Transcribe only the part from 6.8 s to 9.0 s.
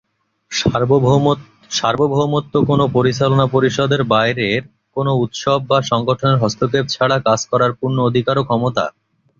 ছাড়া কাজ করার পূর্ণ অধিকার ও ক্ষমতা।